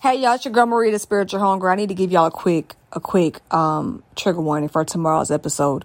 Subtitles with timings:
[0.00, 1.72] Hey y'all, it's your girl Maria, the Spiritual Homegirl.
[1.72, 5.84] I need to give y'all a quick, a quick um, trigger warning for tomorrow's episode.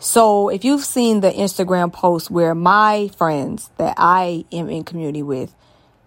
[0.00, 5.22] So, if you've seen the Instagram post where my friends that I am in community
[5.22, 5.54] with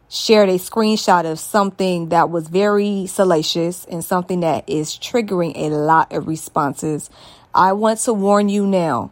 [0.10, 5.70] shared a screenshot of something that was very salacious and something that is triggering a
[5.70, 7.10] lot of responses,
[7.54, 9.12] I want to warn you now.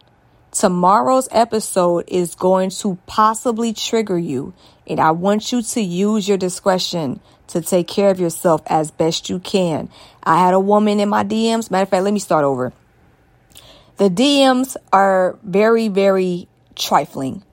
[0.52, 4.54] Tomorrow's episode is going to possibly trigger you,
[4.86, 7.22] and I want you to use your discretion
[7.54, 9.90] to take care of yourself as best you can.
[10.24, 11.72] I had a woman in my DMs.
[11.72, 12.74] Matter of fact, let me start over.
[13.98, 17.44] The DMs are very, very trifling.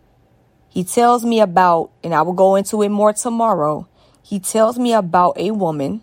[0.71, 3.87] He tells me about, and I will go into it more tomorrow.
[4.23, 6.03] He tells me about a woman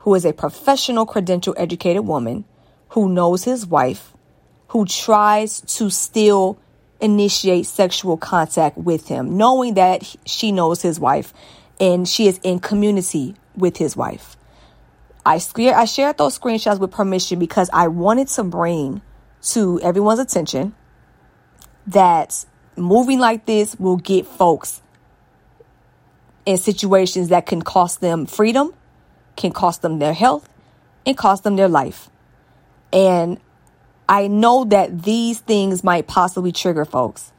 [0.00, 2.44] who is a professional, credential, educated woman
[2.90, 4.12] who knows his wife,
[4.68, 6.58] who tries to still
[7.00, 11.34] initiate sexual contact with him, knowing that she knows his wife
[11.82, 14.36] and she is in community with his wife.
[15.26, 19.02] I, I shared those screenshots with permission because I wanted to bring
[19.42, 20.74] to everyone's attention
[21.88, 22.44] that
[22.76, 24.80] moving like this will get folks
[26.46, 28.72] in situations that can cost them freedom,
[29.34, 30.48] can cost them their health,
[31.04, 32.08] and cost them their life.
[32.92, 33.40] And
[34.08, 37.32] I know that these things might possibly trigger folks.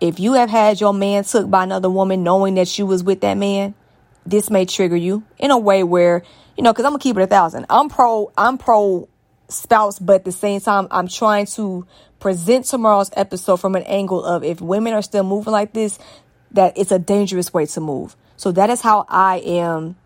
[0.00, 3.20] If you have had your man took by another woman knowing that you was with
[3.20, 3.74] that man,
[4.24, 6.22] this may trigger you in a way where,
[6.56, 7.66] you know, cause I'm gonna keep it a thousand.
[7.68, 9.08] I'm pro, I'm pro
[9.48, 11.86] spouse, but at the same time, I'm trying to
[12.18, 15.98] present tomorrow's episode from an angle of if women are still moving like this,
[16.52, 18.16] that it's a dangerous way to move.
[18.36, 19.96] So that is how I am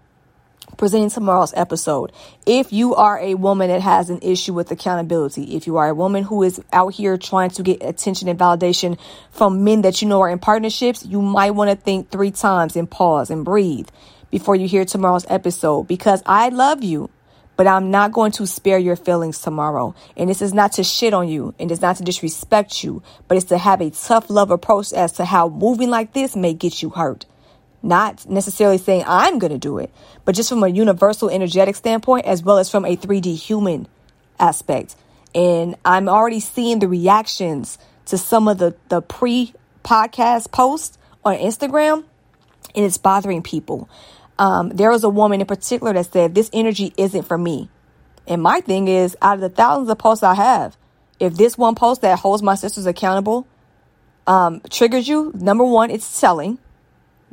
[0.76, 2.12] presenting tomorrow's episode.
[2.46, 5.94] If you are a woman that has an issue with accountability, if you are a
[5.94, 8.98] woman who is out here trying to get attention and validation
[9.30, 12.76] from men that you know are in partnerships, you might want to think three times
[12.76, 13.88] and pause and breathe
[14.30, 17.10] before you hear tomorrow's episode because I love you.
[17.56, 19.94] But I'm not going to spare your feelings tomorrow.
[20.16, 23.36] And this is not to shit on you and it's not to disrespect you, but
[23.36, 26.82] it's to have a tough love approach as to how moving like this may get
[26.82, 27.26] you hurt.
[27.84, 29.92] Not necessarily saying I'm going to do it,
[30.24, 33.86] but just from a universal energetic standpoint, as well as from a 3D human
[34.40, 34.96] aspect.
[35.34, 39.52] And I'm already seeing the reactions to some of the, the pre
[39.84, 40.96] podcast posts
[41.26, 42.04] on Instagram,
[42.74, 43.90] and it's bothering people.
[44.38, 47.68] Um, there was a woman in particular that said, This energy isn't for me.
[48.26, 50.74] And my thing is, out of the thousands of posts I have,
[51.20, 53.46] if this one post that holds my sisters accountable
[54.26, 56.58] um, triggers you, number one, it's selling.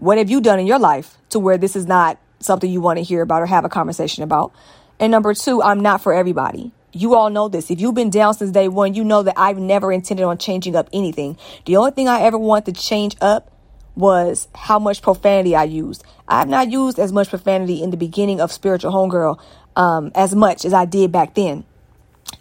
[0.01, 2.97] What have you done in your life to where this is not something you want
[2.97, 4.51] to hear about or have a conversation about?
[4.99, 6.71] And number two, I'm not for everybody.
[6.91, 7.69] You all know this.
[7.69, 10.75] If you've been down since day one, you know that I've never intended on changing
[10.75, 11.37] up anything.
[11.65, 13.51] The only thing I ever wanted to change up
[13.95, 16.03] was how much profanity I used.
[16.27, 19.39] I have not used as much profanity in the beginning of Spiritual Homegirl
[19.75, 21.63] um, as much as I did back then.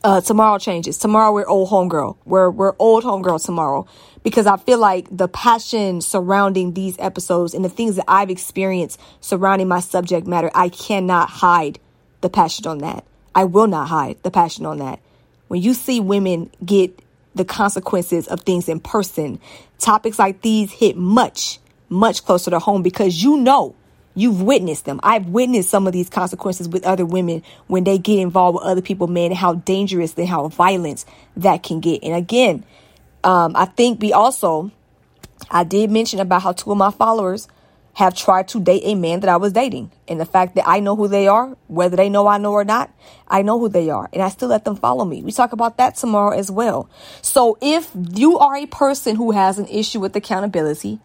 [0.02, 0.96] Uh, tomorrow changes.
[0.96, 2.16] Tomorrow we're old homegirl.
[2.24, 3.86] We're we're old homegirl tomorrow
[4.22, 9.00] because I feel like the passion surrounding these episodes and the things that I've experienced
[9.20, 11.78] surrounding my subject matter, I cannot hide
[12.20, 13.04] the passion on that.
[13.34, 15.00] I will not hide the passion on that.
[15.48, 16.98] When you see women get
[17.34, 19.40] the consequences of things in person,
[19.78, 21.58] topics like these hit much,
[21.88, 23.74] much closer to home because you know
[24.14, 25.00] You've witnessed them.
[25.02, 28.82] I've witnessed some of these consequences with other women when they get involved with other
[28.82, 31.04] people, men, how dangerous and how violent
[31.36, 32.02] that can get.
[32.02, 32.64] And again,
[33.22, 34.70] um, I think we also,
[35.50, 37.48] I did mention about how two of my followers
[37.94, 39.90] have tried to date a man that I was dating.
[40.08, 42.64] And the fact that I know who they are, whether they know I know or
[42.64, 42.90] not,
[43.28, 44.08] I know who they are.
[44.12, 45.22] And I still let them follow me.
[45.22, 46.88] We talk about that tomorrow as well.
[47.20, 51.00] So if you are a person who has an issue with accountability,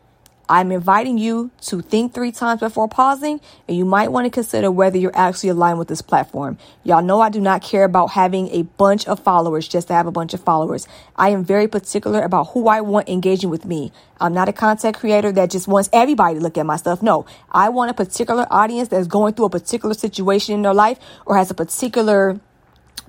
[0.47, 4.69] I'm inviting you to think three times before pausing, and you might want to consider
[4.69, 6.57] whether you're actually aligned with this platform.
[6.83, 10.06] Y'all know I do not care about having a bunch of followers just to have
[10.06, 10.88] a bunch of followers.
[11.16, 13.91] I am very particular about who I want engaging with me.
[14.22, 17.01] I'm not a content creator that just wants everybody to look at my stuff.
[17.01, 21.00] No, I want a particular audience that's going through a particular situation in their life
[21.25, 22.39] or has a particular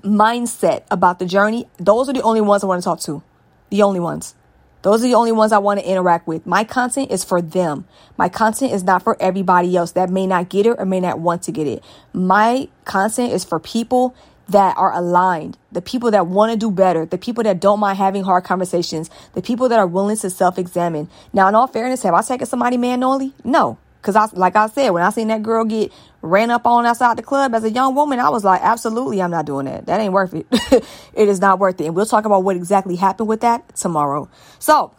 [0.03, 1.67] mindset about the journey.
[1.77, 3.21] Those are the only ones I want to talk to.
[3.69, 4.33] The only ones.
[4.87, 6.47] Those are the only ones I want to interact with.
[6.47, 7.85] My content is for them.
[8.15, 11.19] My content is not for everybody else that may not get it or may not
[11.19, 11.83] want to get it.
[12.13, 14.15] My content is for people
[14.47, 17.97] that are aligned, the people that want to do better, the people that don't mind
[17.97, 21.09] having hard conversations, the people that are willing to self examine.
[21.33, 23.33] Now, in all fairness, have I taken somebody manually?
[23.43, 23.77] No.
[24.07, 27.17] Cause I, like I said, when I seen that girl get ran up on outside
[27.17, 29.85] the club as a young woman, I was like, absolutely, I'm not doing that.
[29.87, 30.47] That ain't worth it.
[31.13, 31.87] it is not worth it.
[31.87, 34.29] And we'll talk about what exactly happened with that tomorrow.
[34.59, 34.93] So,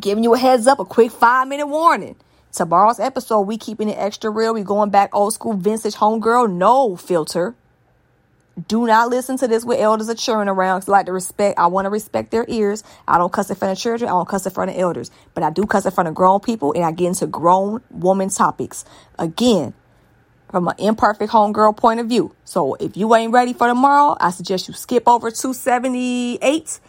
[0.00, 2.14] giving you a heads up, a quick five minute warning.
[2.52, 4.54] Tomorrow's episode, we keeping it extra real.
[4.54, 7.56] We going back old school vintage homegirl, no filter.
[8.68, 10.84] Do not listen to this with elders are churning around.
[10.86, 11.58] I like to respect.
[11.58, 12.84] I want to respect their ears.
[13.06, 14.08] I don't cuss in front of children.
[14.08, 16.40] I don't cuss in front of elders, but I do cuss in front of grown
[16.40, 18.84] people, and I get into grown woman topics.
[19.18, 19.72] Again,
[20.50, 22.34] from an imperfect homegirl point of view.
[22.44, 26.80] So if you ain't ready for tomorrow, I suggest you skip over 278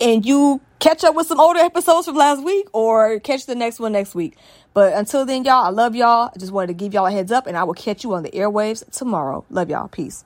[0.00, 3.80] and you catch up with some older episodes from last week or catch the next
[3.80, 4.36] one next week.
[4.74, 6.30] But until then, y'all, I love y'all.
[6.34, 8.22] I just wanted to give y'all a heads up and I will catch you on
[8.22, 9.46] the airwaves tomorrow.
[9.48, 9.88] Love y'all.
[9.88, 10.24] Peace.